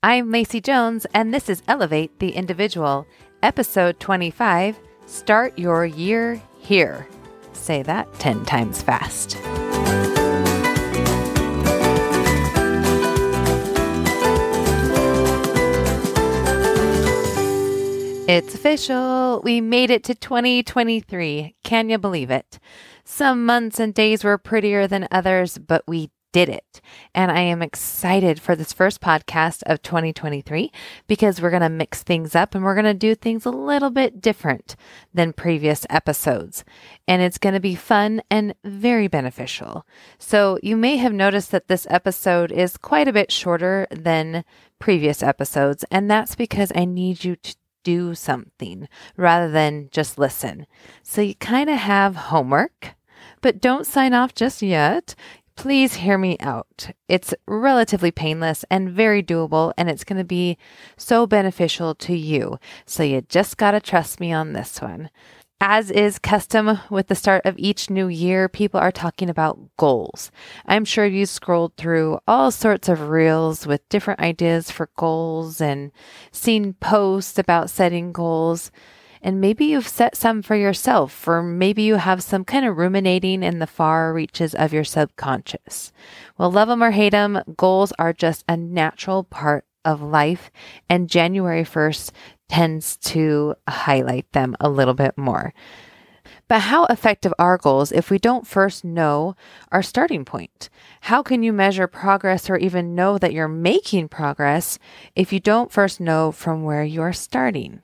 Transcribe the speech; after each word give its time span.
I'm 0.00 0.30
Lacey 0.30 0.60
Jones, 0.60 1.08
and 1.12 1.34
this 1.34 1.48
is 1.48 1.60
Elevate 1.66 2.20
the 2.20 2.30
Individual, 2.30 3.04
episode 3.42 3.98
25 3.98 4.78
Start 5.06 5.58
Your 5.58 5.84
Year 5.84 6.40
Here. 6.60 7.08
Say 7.52 7.82
that 7.82 8.06
10 8.20 8.44
times 8.44 8.80
fast. 8.80 9.36
It's 18.28 18.54
official. 18.54 19.40
We 19.42 19.60
made 19.60 19.90
it 19.90 20.04
to 20.04 20.14
2023. 20.14 21.56
Can 21.64 21.90
you 21.90 21.98
believe 21.98 22.30
it? 22.30 22.60
Some 23.04 23.44
months 23.44 23.80
and 23.80 23.92
days 23.92 24.22
were 24.22 24.38
prettier 24.38 24.86
than 24.86 25.08
others, 25.10 25.58
but 25.58 25.82
we 25.88 26.10
did 26.38 26.48
it. 26.48 26.80
And 27.16 27.32
I 27.32 27.40
am 27.40 27.62
excited 27.62 28.40
for 28.40 28.54
this 28.54 28.72
first 28.72 29.00
podcast 29.00 29.64
of 29.66 29.82
2023 29.82 30.70
because 31.08 31.40
we're 31.40 31.50
going 31.50 31.62
to 31.62 31.68
mix 31.68 32.04
things 32.04 32.36
up 32.36 32.54
and 32.54 32.62
we're 32.62 32.76
going 32.76 32.84
to 32.84 32.94
do 32.94 33.16
things 33.16 33.44
a 33.44 33.50
little 33.50 33.90
bit 33.90 34.20
different 34.20 34.76
than 35.12 35.32
previous 35.32 35.84
episodes. 35.90 36.64
And 37.08 37.20
it's 37.20 37.38
going 37.38 37.54
to 37.54 37.60
be 37.60 37.74
fun 37.74 38.22
and 38.30 38.54
very 38.62 39.08
beneficial. 39.08 39.84
So 40.16 40.60
you 40.62 40.76
may 40.76 40.96
have 40.98 41.12
noticed 41.12 41.50
that 41.50 41.66
this 41.66 41.88
episode 41.90 42.52
is 42.52 42.76
quite 42.76 43.08
a 43.08 43.12
bit 43.12 43.32
shorter 43.32 43.88
than 43.90 44.44
previous 44.78 45.24
episodes. 45.24 45.84
And 45.90 46.08
that's 46.08 46.36
because 46.36 46.70
I 46.72 46.84
need 46.84 47.24
you 47.24 47.34
to 47.34 47.56
do 47.82 48.14
something 48.14 48.88
rather 49.16 49.50
than 49.50 49.88
just 49.90 50.18
listen. 50.18 50.68
So 51.02 51.20
you 51.20 51.34
kind 51.34 51.68
of 51.68 51.78
have 51.78 52.14
homework, 52.14 52.94
but 53.40 53.60
don't 53.60 53.86
sign 53.86 54.14
off 54.14 54.36
just 54.36 54.62
yet. 54.62 55.16
Please 55.58 55.94
hear 55.94 56.16
me 56.16 56.36
out. 56.38 56.90
It's 57.08 57.34
relatively 57.48 58.12
painless 58.12 58.64
and 58.70 58.88
very 58.88 59.24
doable, 59.24 59.72
and 59.76 59.90
it's 59.90 60.04
going 60.04 60.18
to 60.18 60.24
be 60.24 60.56
so 60.96 61.26
beneficial 61.26 61.96
to 61.96 62.16
you. 62.16 62.60
So 62.86 63.02
you 63.02 63.22
just 63.22 63.56
got 63.56 63.72
to 63.72 63.80
trust 63.80 64.20
me 64.20 64.32
on 64.32 64.52
this 64.52 64.80
one. 64.80 65.10
As 65.60 65.90
is 65.90 66.20
custom 66.20 66.78
with 66.90 67.08
the 67.08 67.16
start 67.16 67.44
of 67.44 67.58
each 67.58 67.90
new 67.90 68.06
year, 68.06 68.48
people 68.48 68.78
are 68.78 68.92
talking 68.92 69.28
about 69.28 69.58
goals. 69.76 70.30
I'm 70.64 70.84
sure 70.84 71.04
you 71.04 71.26
scrolled 71.26 71.74
through 71.76 72.20
all 72.28 72.52
sorts 72.52 72.88
of 72.88 73.08
reels 73.08 73.66
with 73.66 73.88
different 73.88 74.20
ideas 74.20 74.70
for 74.70 74.90
goals 74.96 75.60
and 75.60 75.90
seen 76.30 76.74
posts 76.74 77.36
about 77.36 77.68
setting 77.68 78.12
goals. 78.12 78.70
And 79.22 79.40
maybe 79.40 79.66
you've 79.66 79.88
set 79.88 80.16
some 80.16 80.42
for 80.42 80.54
yourself, 80.54 81.26
or 81.26 81.42
maybe 81.42 81.82
you 81.82 81.96
have 81.96 82.22
some 82.22 82.44
kind 82.44 82.64
of 82.64 82.76
ruminating 82.76 83.42
in 83.42 83.58
the 83.58 83.66
far 83.66 84.12
reaches 84.12 84.54
of 84.54 84.72
your 84.72 84.84
subconscious. 84.84 85.92
Well, 86.36 86.50
love 86.50 86.68
them 86.68 86.82
or 86.82 86.92
hate 86.92 87.10
them, 87.10 87.42
goals 87.56 87.92
are 87.98 88.12
just 88.12 88.44
a 88.48 88.56
natural 88.56 89.24
part 89.24 89.64
of 89.84 90.02
life. 90.02 90.50
And 90.88 91.08
January 91.08 91.64
1st 91.64 92.12
tends 92.48 92.96
to 92.96 93.54
highlight 93.68 94.30
them 94.32 94.56
a 94.60 94.68
little 94.68 94.94
bit 94.94 95.16
more. 95.16 95.52
But 96.46 96.60
how 96.62 96.86
effective 96.86 97.32
are 97.38 97.58
goals 97.58 97.92
if 97.92 98.10
we 98.10 98.18
don't 98.18 98.46
first 98.46 98.84
know 98.84 99.34
our 99.70 99.82
starting 99.82 100.24
point? 100.24 100.70
How 101.02 101.22
can 101.22 101.42
you 101.42 101.52
measure 101.52 101.86
progress 101.86 102.48
or 102.48 102.56
even 102.56 102.94
know 102.94 103.18
that 103.18 103.32
you're 103.32 103.48
making 103.48 104.08
progress 104.08 104.78
if 105.14 105.32
you 105.32 105.40
don't 105.40 105.72
first 105.72 106.00
know 106.00 106.32
from 106.32 106.64
where 106.64 106.84
you're 106.84 107.12
starting? 107.12 107.82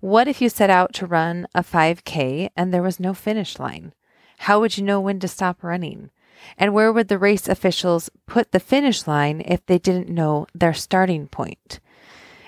What 0.00 0.28
if 0.28 0.40
you 0.40 0.48
set 0.48 0.70
out 0.70 0.92
to 0.94 1.06
run 1.06 1.46
a 1.54 1.62
5K 1.62 2.50
and 2.56 2.72
there 2.72 2.82
was 2.82 3.00
no 3.00 3.14
finish 3.14 3.58
line? 3.58 3.92
How 4.38 4.60
would 4.60 4.76
you 4.76 4.84
know 4.84 5.00
when 5.00 5.20
to 5.20 5.28
stop 5.28 5.62
running? 5.62 6.10
And 6.58 6.74
where 6.74 6.92
would 6.92 7.08
the 7.08 7.18
race 7.18 7.48
officials 7.48 8.10
put 8.26 8.52
the 8.52 8.60
finish 8.60 9.06
line 9.06 9.42
if 9.46 9.64
they 9.66 9.78
didn't 9.78 10.08
know 10.08 10.46
their 10.54 10.74
starting 10.74 11.28
point? 11.28 11.80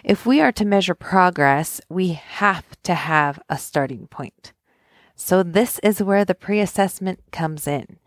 If 0.03 0.27
we 0.27 0.41
are 0.41 0.53
to 0.53 0.65
measure 0.65 0.95
progress, 0.95 1.81
we 1.89 2.09
have 2.09 2.65
to 2.83 2.95
have 2.95 3.41
a 3.48 3.57
starting 3.57 4.07
point. 4.09 4.53
So, 5.17 5.45
this 5.45 5.79
is 5.79 6.03
where 6.03 6.25
the 6.25 6.35
pre 6.35 6.61
assessment 6.61 7.20
comes 7.31 7.69
in. 7.69 7.98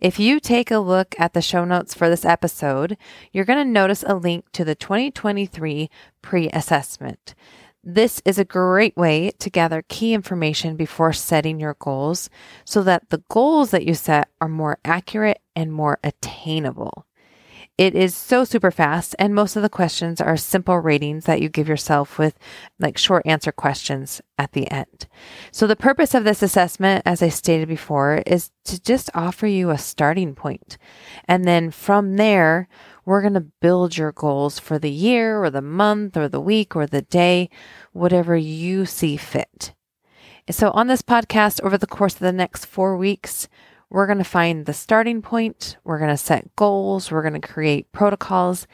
If 0.00 0.18
you 0.18 0.40
take 0.40 0.70
a 0.70 0.78
look 0.78 1.14
at 1.16 1.32
the 1.32 1.40
show 1.40 1.64
notes 1.64 1.94
for 1.94 2.10
this 2.10 2.24
episode, 2.24 2.96
you're 3.32 3.44
going 3.44 3.64
to 3.64 3.72
notice 3.72 4.04
a 4.04 4.16
link 4.16 4.50
to 4.52 4.64
the 4.64 4.74
2023 4.74 5.88
pre 6.22 6.48
assessment. 6.50 7.36
This 7.88 8.20
is 8.24 8.36
a 8.36 8.44
great 8.44 8.96
way 8.96 9.30
to 9.38 9.48
gather 9.48 9.84
key 9.88 10.12
information 10.12 10.74
before 10.74 11.12
setting 11.12 11.60
your 11.60 11.76
goals 11.78 12.28
so 12.64 12.82
that 12.82 13.10
the 13.10 13.22
goals 13.28 13.70
that 13.70 13.86
you 13.86 13.94
set 13.94 14.28
are 14.40 14.48
more 14.48 14.78
accurate 14.84 15.40
and 15.54 15.72
more 15.72 16.00
attainable. 16.02 17.06
It 17.78 17.94
is 17.94 18.12
so 18.12 18.42
super 18.42 18.72
fast, 18.72 19.14
and 19.20 19.36
most 19.36 19.54
of 19.54 19.62
the 19.62 19.68
questions 19.68 20.20
are 20.20 20.36
simple 20.36 20.80
ratings 20.80 21.26
that 21.26 21.40
you 21.40 21.48
give 21.48 21.68
yourself 21.68 22.18
with 22.18 22.36
like 22.80 22.98
short 22.98 23.24
answer 23.24 23.52
questions 23.52 24.20
at 24.36 24.50
the 24.50 24.68
end. 24.68 25.06
So, 25.52 25.68
the 25.68 25.76
purpose 25.76 26.12
of 26.12 26.24
this 26.24 26.42
assessment, 26.42 27.02
as 27.06 27.22
I 27.22 27.28
stated 27.28 27.68
before, 27.68 28.22
is 28.26 28.50
to 28.64 28.82
just 28.82 29.10
offer 29.14 29.46
you 29.46 29.70
a 29.70 29.78
starting 29.78 30.34
point. 30.34 30.76
And 31.26 31.44
then 31.44 31.70
from 31.70 32.16
there, 32.16 32.66
we're 33.06 33.22
going 33.22 33.34
to 33.34 33.40
build 33.62 33.96
your 33.96 34.12
goals 34.12 34.58
for 34.58 34.78
the 34.78 34.90
year 34.90 35.42
or 35.42 35.48
the 35.48 35.62
month 35.62 36.16
or 36.16 36.28
the 36.28 36.40
week 36.40 36.76
or 36.76 36.86
the 36.86 37.02
day, 37.02 37.48
whatever 37.92 38.36
you 38.36 38.84
see 38.84 39.16
fit. 39.16 39.72
So, 40.50 40.70
on 40.72 40.88
this 40.88 41.02
podcast, 41.02 41.62
over 41.62 41.78
the 41.78 41.86
course 41.86 42.14
of 42.14 42.20
the 42.20 42.32
next 42.32 42.66
four 42.66 42.96
weeks, 42.96 43.48
we're 43.88 44.06
going 44.06 44.18
to 44.18 44.24
find 44.24 44.66
the 44.66 44.74
starting 44.74 45.22
point. 45.22 45.76
We're 45.84 45.98
going 45.98 46.10
to 46.10 46.16
set 46.16 46.54
goals. 46.56 47.10
We're 47.10 47.22
going 47.22 47.40
to 47.40 47.48
create 47.48 47.92
protocols. 47.92 48.66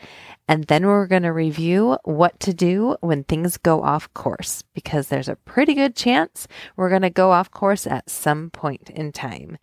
And 0.48 0.64
then 0.64 0.86
we're 0.86 1.06
going 1.06 1.22
to 1.22 1.32
review 1.32 1.98
what 2.04 2.40
to 2.40 2.54
do 2.54 2.96
when 3.00 3.24
things 3.24 3.58
go 3.58 3.82
off 3.82 4.12
course 4.14 4.64
because 4.74 5.08
there's 5.08 5.28
a 5.28 5.36
pretty 5.36 5.74
good 5.74 5.94
chance 5.94 6.48
we're 6.76 6.88
going 6.88 7.02
to 7.02 7.10
go 7.10 7.30
off 7.30 7.50
course 7.50 7.86
at 7.86 8.08
some 8.08 8.50
point 8.50 8.88
in 8.90 9.12
time. 9.12 9.58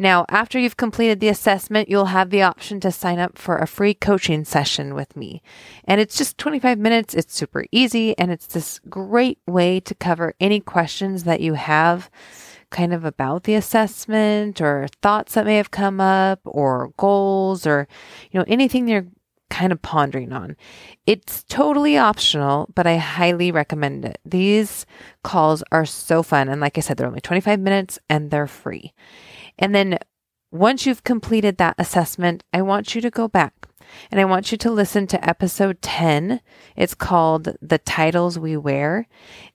Now, 0.00 0.24
after 0.28 0.60
you've 0.60 0.76
completed 0.76 1.18
the 1.18 1.28
assessment, 1.28 1.88
you'll 1.88 2.06
have 2.06 2.30
the 2.30 2.42
option 2.42 2.78
to 2.80 2.92
sign 2.92 3.18
up 3.18 3.36
for 3.36 3.58
a 3.58 3.66
free 3.66 3.94
coaching 3.94 4.44
session 4.44 4.94
with 4.94 5.16
me. 5.16 5.42
And 5.84 6.00
it's 6.00 6.16
just 6.16 6.38
25 6.38 6.78
minutes. 6.78 7.14
It's 7.14 7.34
super 7.34 7.64
easy. 7.72 8.16
And 8.16 8.30
it's 8.30 8.46
this 8.46 8.80
great 8.88 9.40
way 9.46 9.80
to 9.80 9.94
cover 9.96 10.34
any 10.38 10.60
questions 10.60 11.24
that 11.24 11.40
you 11.40 11.54
have 11.54 12.10
kind 12.70 12.94
of 12.94 13.04
about 13.04 13.42
the 13.42 13.54
assessment 13.54 14.60
or 14.60 14.86
thoughts 15.02 15.34
that 15.34 15.46
may 15.46 15.56
have 15.56 15.72
come 15.72 16.00
up 16.00 16.40
or 16.44 16.92
goals 16.96 17.66
or, 17.66 17.88
you 18.30 18.38
know, 18.38 18.44
anything 18.46 18.86
you're 18.86 19.06
kind 19.50 19.72
of 19.72 19.82
pondering 19.82 20.32
on. 20.32 20.56
It's 21.06 21.42
totally 21.44 21.96
optional, 21.96 22.68
but 22.74 22.86
I 22.86 22.98
highly 22.98 23.50
recommend 23.50 24.04
it. 24.04 24.20
These 24.24 24.86
calls 25.24 25.64
are 25.72 25.86
so 25.86 26.22
fun. 26.22 26.48
And 26.48 26.60
like 26.60 26.78
I 26.78 26.82
said, 26.82 26.96
they're 26.96 27.06
only 27.06 27.20
25 27.20 27.58
minutes 27.58 27.98
and 28.08 28.30
they're 28.30 28.46
free. 28.46 28.92
And 29.58 29.74
then 29.74 29.98
once 30.50 30.86
you've 30.86 31.04
completed 31.04 31.58
that 31.58 31.74
assessment, 31.78 32.42
I 32.52 32.62
want 32.62 32.94
you 32.94 33.00
to 33.02 33.10
go 33.10 33.28
back 33.28 33.68
and 34.10 34.20
I 34.20 34.24
want 34.24 34.52
you 34.52 34.58
to 34.58 34.70
listen 34.70 35.06
to 35.08 35.28
episode 35.28 35.82
10. 35.82 36.40
It's 36.76 36.94
called 36.94 37.56
The 37.60 37.78
Titles 37.78 38.38
We 38.38 38.56
Wear. 38.56 39.06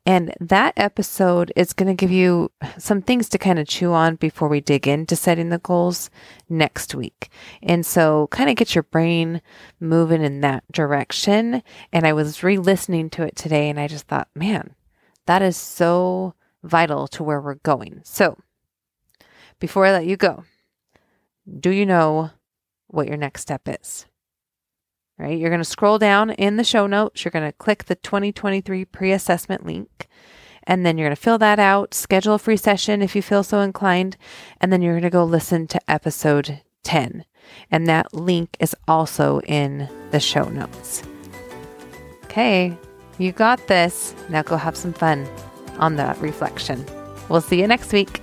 And 0.06 0.34
that 0.40 0.74
episode 0.78 1.52
is 1.56 1.74
going 1.74 1.88
to 1.88 2.00
give 2.00 2.12
you 2.12 2.52
some 2.78 3.02
things 3.02 3.30
to 3.30 3.38
kind 3.38 3.60
of 3.60 3.68
chew 3.68 3.94
on 3.94 4.16
before 4.16 4.48
we 4.48 4.62
dig 4.62 4.88
into 4.88 5.16
setting 5.16 5.50
the 5.50 5.60
goals 5.60 6.10
next 6.50 6.94
week. 6.94 7.30
And 7.62 7.86
so 7.86 8.28
kind 8.28 8.50
of 8.50 8.56
get 8.56 8.76
your 8.76 8.84
brain 8.84 9.42
moving 9.80 10.24
in 10.24 10.42
that 10.42 10.64
direction. 10.72 11.64
And 11.92 12.06
I 12.06 12.14
was 12.14 12.44
re 12.44 12.58
listening 12.58 13.10
to 13.12 13.24
it 13.24 13.36
today 13.36 13.70
and 13.70 13.80
I 13.80 13.88
just 13.88 14.08
thought, 14.08 14.30
man, 14.36 14.76
that 15.26 15.42
is 15.42 15.58
so 15.58 16.36
vital 16.64 17.08
to 17.10 17.24
where 17.24 17.42
we're 17.42 17.56
going. 17.56 18.02
So, 18.04 18.38
before 19.64 19.86
I 19.86 19.94
let 19.94 20.06
you 20.06 20.18
go, 20.18 20.44
do 21.58 21.70
you 21.70 21.86
know 21.86 22.32
what 22.88 23.08
your 23.08 23.16
next 23.16 23.44
step 23.44 23.62
is? 23.66 24.06
Right? 25.18 25.40
You're 25.40 25.52
going 25.52 25.62
to 25.62 25.64
scroll 25.64 25.98
down 25.98 26.32
in 26.32 26.58
the 26.58 26.66
show 26.66 26.86
notes. 26.86 27.24
You're 27.24 27.32
going 27.32 27.50
to 27.50 27.58
click 27.58 27.86
the 27.86 27.96
2023 27.96 28.84
pre 28.84 29.14
assessment 29.14 29.66
link. 29.66 30.10
And 30.64 30.86
then 30.86 30.98
you're 30.98 31.08
going 31.08 31.16
to 31.16 31.22
fill 31.22 31.38
that 31.38 31.60
out, 31.60 31.94
schedule 31.94 32.34
a 32.34 32.40
free 32.40 32.58
session 32.58 33.02
if 33.02 33.16
you 33.16 33.22
feel 33.22 33.42
so 33.42 33.62
inclined. 33.62 34.18
And 34.60 34.74
then 34.74 34.82
you're 34.82 34.96
going 34.96 35.04
to 35.04 35.10
go 35.10 35.24
listen 35.24 35.66
to 35.68 35.80
episode 35.90 36.60
10. 36.84 37.24
And 37.72 37.88
that 37.88 38.14
link 38.14 38.58
is 38.60 38.76
also 38.86 39.40
in 39.46 39.88
the 40.12 40.20
show 40.20 40.44
notes. 40.50 41.04
Okay, 42.26 42.78
you 43.18 43.32
got 43.32 43.66
this. 43.70 44.14
Now 44.28 44.42
go 44.42 44.58
have 44.58 44.76
some 44.76 44.92
fun 44.92 45.26
on 45.78 45.96
that 45.96 46.20
reflection. 46.20 46.86
We'll 47.30 47.40
see 47.40 47.62
you 47.62 47.68
next 47.68 47.94
week. 47.94 48.23